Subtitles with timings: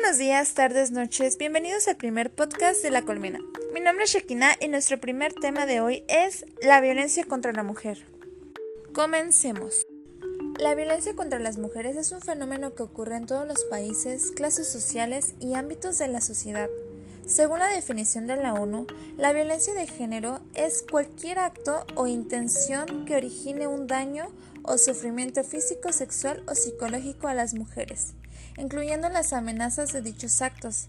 [0.00, 1.36] buenos días, tardes, noches.
[1.36, 3.38] Bienvenidos al primer podcast de La Colmena.
[3.74, 7.62] Mi nombre es Shekina y nuestro primer tema de hoy es la violencia contra la
[7.62, 8.06] mujer.
[8.94, 9.86] Comencemos.
[10.58, 14.68] La violencia contra las mujeres es un fenómeno que ocurre en todos los países, clases
[14.68, 16.70] sociales y ámbitos de la sociedad.
[17.26, 18.86] Según la definición de la ONU,
[19.18, 25.44] la violencia de género es cualquier acto o intención que origine un daño o sufrimiento
[25.44, 28.14] físico, sexual o psicológico a las mujeres,
[28.56, 30.86] incluyendo las amenazas de dichos actos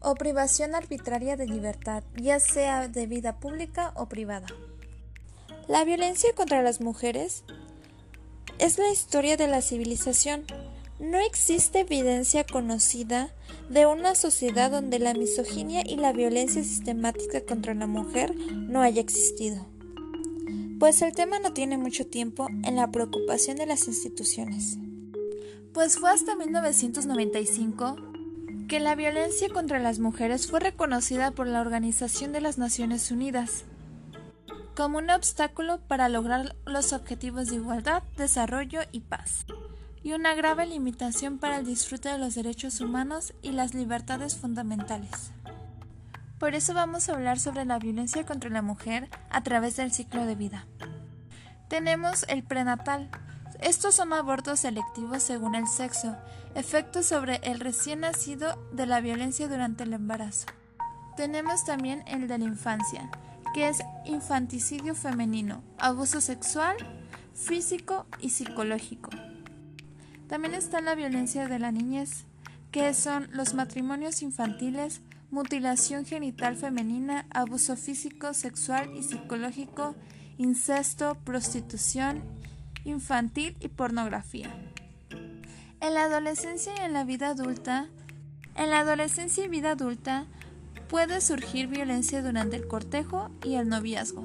[0.00, 4.46] o privación arbitraria de libertad, ya sea de vida pública o privada.
[5.68, 7.44] La violencia contra las mujeres
[8.58, 10.44] es la historia de la civilización.
[10.98, 13.30] No existe evidencia conocida
[13.68, 19.00] de una sociedad donde la misoginia y la violencia sistemática contra la mujer no haya
[19.00, 19.66] existido
[20.80, 24.78] pues el tema no tiene mucho tiempo en la preocupación de las instituciones.
[25.72, 27.96] Pues fue hasta 1995
[28.68, 33.64] que la violencia contra las mujeres fue reconocida por la Organización de las Naciones Unidas
[34.80, 39.44] como un obstáculo para lograr los objetivos de igualdad, desarrollo y paz,
[40.02, 45.32] y una grave limitación para el disfrute de los derechos humanos y las libertades fundamentales.
[46.38, 50.24] Por eso vamos a hablar sobre la violencia contra la mujer a través del ciclo
[50.24, 50.64] de vida.
[51.68, 53.10] Tenemos el prenatal.
[53.62, 56.16] Estos son abortos selectivos según el sexo,
[56.54, 60.46] efectos sobre el recién nacido de la violencia durante el embarazo.
[61.14, 63.10] Tenemos también el de la infancia,
[63.52, 66.74] que es infanticidio femenino, abuso sexual,
[67.34, 69.10] físico y psicológico.
[70.26, 72.24] También está la violencia de la niñez,
[72.70, 79.96] que son los matrimonios infantiles, mutilación genital femenina, abuso físico, sexual y psicológico,
[80.38, 82.22] incesto, prostitución
[82.84, 84.54] infantil y pornografía.
[85.80, 87.88] En la adolescencia y en la vida adulta,
[88.56, 90.26] en la adolescencia y vida adulta
[90.88, 94.24] puede surgir violencia durante el cortejo y el noviazgo.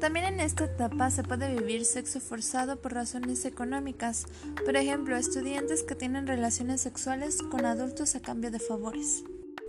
[0.00, 4.26] También en esta etapa se puede vivir sexo forzado por razones económicas,
[4.64, 9.24] por ejemplo, estudiantes que tienen relaciones sexuales con adultos a cambio de favores.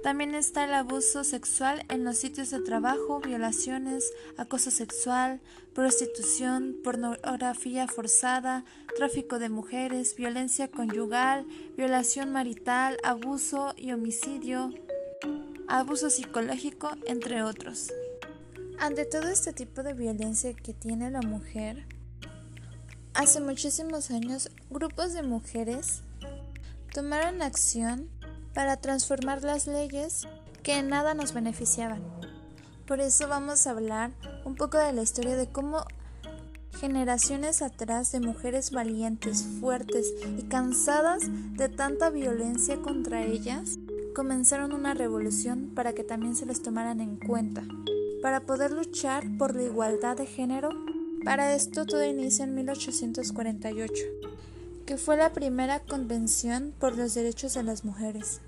[0.07, 5.41] También está el abuso sexual en los sitios de trabajo, violaciones, acoso sexual,
[5.75, 8.63] prostitución, pornografía forzada,
[8.95, 14.73] tráfico de mujeres, violencia conyugal, violación marital, abuso y homicidio,
[15.67, 17.91] abuso psicológico, entre otros.
[18.79, 21.85] Ante todo este tipo de violencia que tiene la mujer,
[23.13, 26.01] hace muchísimos años grupos de mujeres
[26.93, 28.07] tomaron acción
[28.57, 30.27] para transformar las leyes
[30.63, 32.01] que en nada nos beneficiaban.
[32.87, 34.09] Por eso vamos a hablar
[34.45, 35.85] un poco de la historia de cómo
[36.79, 41.21] generaciones atrás de mujeres valientes, fuertes y cansadas
[41.55, 43.77] de tanta violencia contra ellas,
[44.15, 47.61] comenzaron una revolución para que también se les tomaran en cuenta,
[48.23, 50.69] para poder luchar por la igualdad de género.
[51.23, 53.93] Para esto todo inicia en 1848,
[54.87, 58.41] que fue la primera convención por los derechos de las mujeres.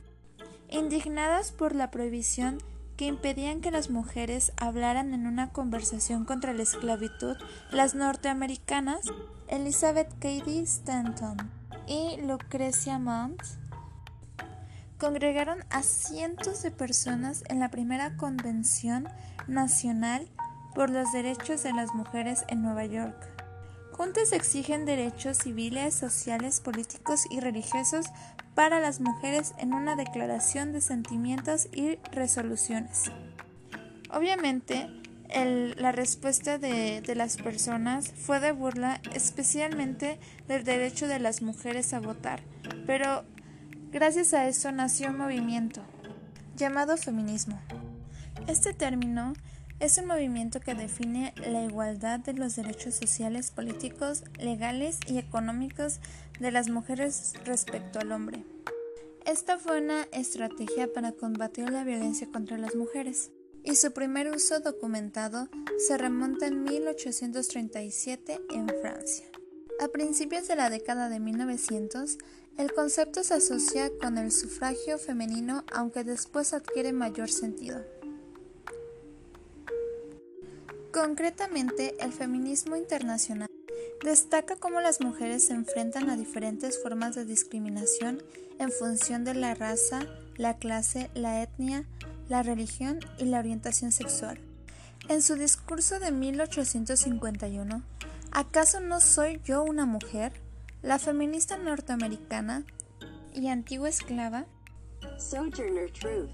[0.72, 2.60] Indignadas por la prohibición
[2.96, 7.38] que impedían que las mujeres hablaran en una conversación contra la esclavitud,
[7.72, 9.02] las norteamericanas
[9.48, 11.38] Elizabeth Cady Stanton
[11.88, 13.42] y Lucrecia Mont
[15.00, 19.08] congregaron a cientos de personas en la primera convención
[19.48, 20.28] nacional
[20.76, 23.16] por los derechos de las mujeres en Nueva York.
[23.94, 28.06] Juntos exigen derechos civiles, sociales, políticos y religiosos
[28.60, 33.10] para las mujeres en una declaración de sentimientos y resoluciones.
[34.12, 34.90] Obviamente,
[35.78, 40.20] la respuesta de, de, las personas fue de burla, especialmente
[40.50, 42.42] del derecho de las mujeres a votar,
[42.86, 43.24] pero
[43.94, 45.82] gracias a eso nació un movimiento
[46.58, 47.58] llamado feminismo.
[48.48, 49.36] Este término
[49.80, 56.00] es un movimiento que define la igualdad de los derechos sociales, políticos, legales y económicos
[56.40, 58.44] de las mujeres respecto al hombre.
[59.26, 63.32] Esta fue una estrategia para combatir la violencia contra las mujeres
[63.64, 65.48] y su primer uso documentado
[65.88, 69.26] se remonta en 1837 en Francia.
[69.80, 72.18] A principios de la década de 1900,
[72.58, 77.99] el concepto se asocia con el sufragio femenino aunque después adquiere mayor sentido.
[80.92, 83.48] Concretamente, el feminismo internacional
[84.04, 88.24] destaca cómo las mujeres se enfrentan a diferentes formas de discriminación
[88.60, 90.06] en función de la raza,
[90.38, 91.86] la clase, la etnia,
[92.28, 94.40] la religión y la orientación sexual.
[95.08, 97.84] En su discurso de 1851,
[98.32, 100.34] ¿Acaso no soy yo una mujer?
[100.84, 102.64] La feminista norteamericana
[103.34, 104.46] y antigua esclava,
[105.18, 106.30] Sojourner Truth,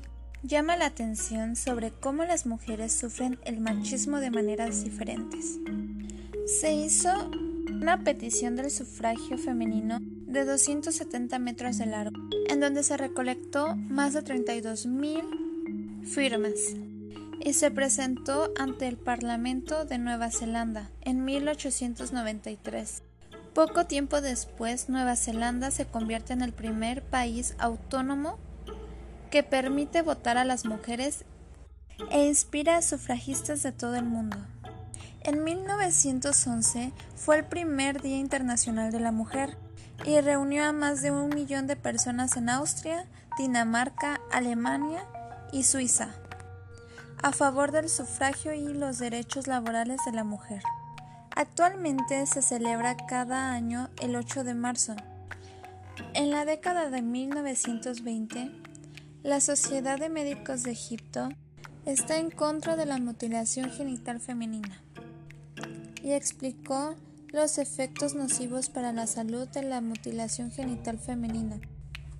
[0.48, 5.58] llama la atención sobre cómo las mujeres sufren el machismo de maneras diferentes.
[6.46, 7.10] Se hizo
[7.70, 14.14] una petición del sufragio femenino de 270 metros de largo, en donde se recolectó más
[14.14, 16.54] de 32.000 firmas
[17.40, 23.04] y se presentó ante el Parlamento de Nueva Zelanda en 1893.
[23.54, 28.38] Poco tiempo después, Nueva Zelanda se convierte en el primer país autónomo
[29.36, 31.26] que permite votar a las mujeres
[32.10, 34.38] e inspira a sufragistas de todo el mundo.
[35.24, 39.58] En 1911 fue el primer Día Internacional de la Mujer
[40.06, 45.04] y reunió a más de un millón de personas en Austria, Dinamarca, Alemania
[45.52, 46.16] y Suiza
[47.22, 50.64] a favor del sufragio y los derechos laborales de la mujer.
[51.36, 54.96] Actualmente se celebra cada año el 8 de marzo.
[56.14, 58.65] En la década de 1920,
[59.26, 61.30] la Sociedad de Médicos de Egipto
[61.88, 64.84] está en contra de la mutilación genital femenina
[66.04, 66.94] y explicó
[67.34, 71.60] los efectos nocivos para la salud de la mutilación genital femenina.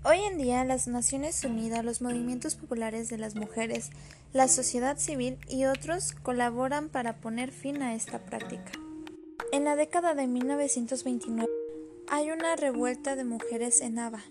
[0.04, 3.92] Hoy en día las Naciones Unidas, los movimientos populares de las mujeres,
[4.34, 8.72] la sociedad civil y otros colaboran para poner fin a esta práctica.
[9.52, 11.48] En la década de 1929
[12.10, 14.24] hay una revuelta de mujeres en Ava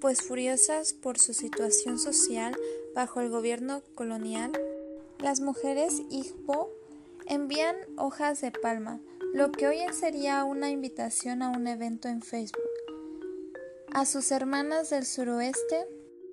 [0.00, 2.56] pues furiosas por su situación social
[2.94, 4.52] bajo el gobierno colonial,
[5.18, 6.70] las mujeres Igbo
[7.26, 9.00] envían hojas de palma,
[9.34, 12.62] lo que hoy sería una invitación a un evento en Facebook,
[13.92, 15.86] a sus hermanas del suroeste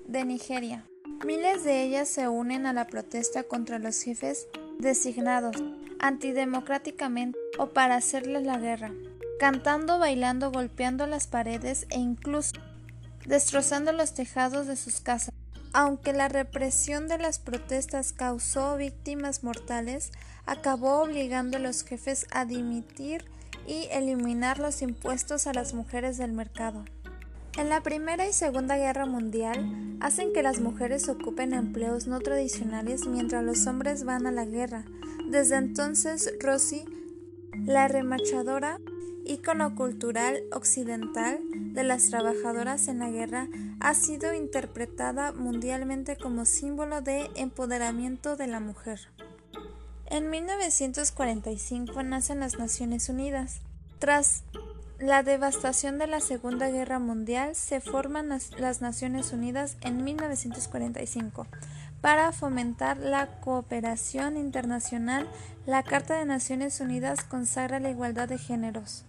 [0.06, 0.88] de Nigeria.
[1.26, 4.48] Miles de ellas se unen a la protesta contra los jefes
[4.80, 5.56] designados
[6.00, 8.94] antidemocráticamente o para hacerles la guerra,
[9.40, 12.54] cantando, bailando, golpeando las paredes e incluso
[13.26, 15.34] destrozando los tejados de sus casas.
[15.74, 20.12] Aunque la represión de las protestas causó víctimas mortales,
[20.46, 23.26] acabó obligando a los jefes a dimitir
[23.68, 26.86] y eliminar los impuestos a las mujeres del mercado.
[27.58, 33.08] En la Primera y Segunda Guerra Mundial hacen que las mujeres ocupen empleos no tradicionales
[33.08, 34.84] mientras los hombres van a la guerra.
[35.30, 36.86] Desde entonces, Rosy,
[37.66, 38.80] la remachadora,
[39.26, 41.40] ícono cultural occidental
[41.74, 43.48] de las trabajadoras en la guerra,
[43.80, 49.00] ha sido interpretada mundialmente como símbolo de empoderamiento de la mujer.
[50.08, 53.62] En 1945 nacen las Naciones Unidas.
[54.00, 54.44] Tras
[55.00, 61.48] la devastación de la Segunda Guerra Mundial se forman las Naciones Unidas en 1945
[62.02, 65.28] para fomentar la cooperación internacional.
[65.66, 69.06] La Carta de Naciones Unidas consagra la igualdad de géneros.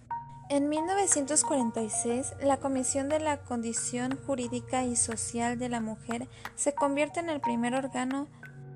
[0.49, 7.19] En 1946, la Comisión de la Condición Jurídica y Social de la Mujer se convierte
[7.19, 8.29] en el primer órgano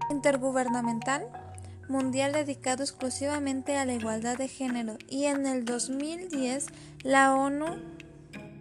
[0.09, 1.27] intergubernamental
[1.87, 6.67] mundial dedicado exclusivamente a la igualdad de género y en el 2010
[7.03, 7.65] la ONU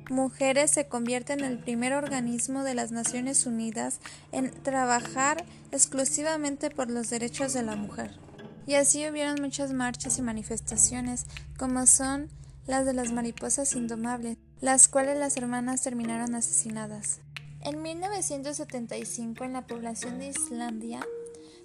[0.08, 4.00] Mujeres se convierte en el primer organismo de las Naciones Unidas
[4.32, 8.18] en trabajar exclusivamente por los derechos de la mujer.
[8.66, 12.28] Y así hubieron muchas marchas y manifestaciones como son
[12.66, 17.20] las de las mariposas indomables, las cuales las hermanas terminaron asesinadas.
[17.62, 21.06] En 1975, en la población de Islandia,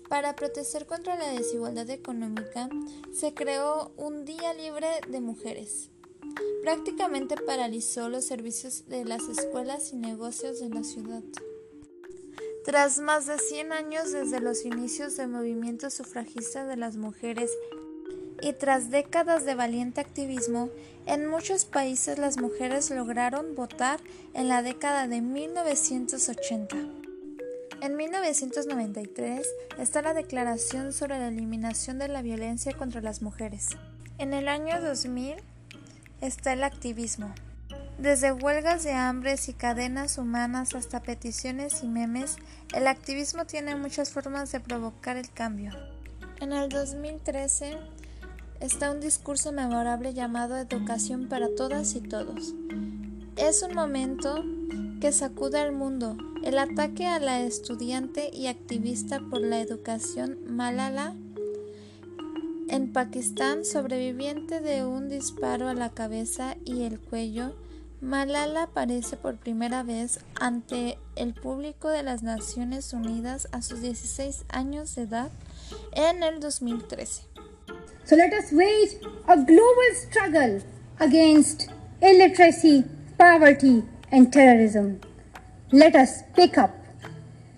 [0.09, 2.69] para protestar contra la desigualdad económica,
[3.13, 5.89] se creó un Día Libre de Mujeres.
[6.63, 11.23] Prácticamente paralizó los servicios de las escuelas y negocios de la ciudad.
[12.65, 17.51] Tras más de 100 años desde los inicios del movimiento sufragista de las mujeres
[18.41, 20.69] y tras décadas de valiente activismo,
[21.05, 23.99] en muchos países las mujeres lograron votar
[24.33, 26.75] en la década de 1980.
[27.81, 33.69] En 1993 está la Declaración sobre la Eliminación de la Violencia contra las Mujeres.
[34.17, 35.35] En el año 2000
[36.21, 37.33] está el activismo.
[37.97, 42.37] Desde huelgas de hambres y cadenas humanas hasta peticiones y memes,
[42.73, 45.71] el activismo tiene muchas formas de provocar el cambio.
[46.41, 47.77] En el 2013
[48.59, 52.53] está un discurso memorable llamado Educación para todas y todos.
[53.35, 54.43] Es un momento
[55.01, 56.17] que sacude al mundo.
[56.43, 61.15] El ataque a la estudiante y activista por la educación Malala
[62.67, 67.53] en Pakistán, sobreviviente de un disparo a la cabeza y el cuello,
[68.01, 74.45] Malala aparece por primera vez ante el público de las Naciones Unidas a sus 16
[74.49, 75.31] años de edad
[75.93, 77.34] en el 2013.
[78.05, 78.91] So let us wage
[79.27, 80.61] a global struggle
[80.99, 81.69] against
[82.01, 82.83] illiteracy,
[83.17, 85.01] poverty, and terrorism.
[85.71, 86.73] let us pick up.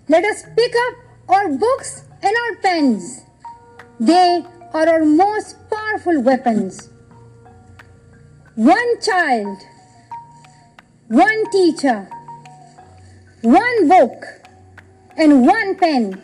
[0.08, 0.94] Let us pick up
[1.28, 3.24] our books and our pens.
[4.00, 6.88] They are our most powerful weapons.
[8.54, 9.58] One child,
[11.08, 12.08] one teacher,
[13.42, 14.24] one book,
[15.16, 16.22] and one pen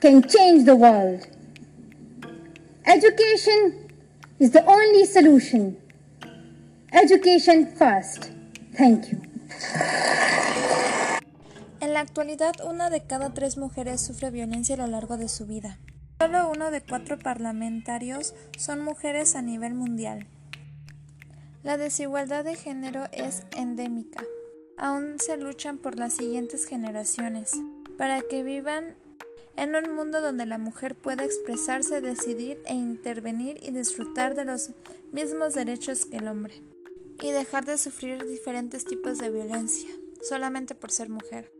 [0.00, 1.26] can change the world.
[2.86, 3.88] Education
[4.38, 5.76] is the only solution.
[6.92, 8.30] Education first.
[8.76, 9.20] Thank you.
[11.80, 15.46] En la actualidad, una de cada tres mujeres sufre violencia a lo largo de su
[15.46, 15.78] vida.
[16.20, 20.26] Solo uno de cuatro parlamentarios son mujeres a nivel mundial.
[21.62, 24.24] La desigualdad de género es endémica.
[24.78, 27.52] Aún se luchan por las siguientes generaciones,
[27.98, 28.96] para que vivan
[29.60, 34.70] en un mundo donde la mujer pueda expresarse, decidir e intervenir y disfrutar de los
[35.12, 36.62] mismos derechos que el hombre,
[37.20, 39.90] y dejar de sufrir diferentes tipos de violencia,
[40.22, 41.52] solamente por ser mujer.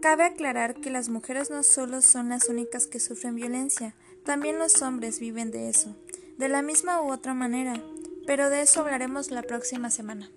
[0.00, 4.82] Cabe aclarar que las mujeres no solo son las únicas que sufren violencia, también los
[4.82, 5.94] hombres viven de eso,
[6.36, 7.80] de la misma u otra manera,
[8.26, 10.32] pero de eso hablaremos la próxima semana.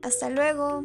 [0.00, 0.84] Hasta luego.